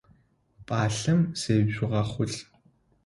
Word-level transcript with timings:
Пӏалъэм 0.65 1.21
зежъугъэхъулӏ! 1.41 2.37